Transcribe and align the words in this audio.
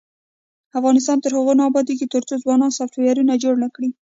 افغانستان 0.79 1.17
تر 1.23 1.31
هغو 1.37 1.53
نه 1.59 1.63
ابادیږي، 1.69 2.05
ترڅو 2.13 2.33
ځوانان 2.43 2.71
سافټویرونه 2.77 3.33
جوړ 3.43 3.55
نکړي. 3.65 3.89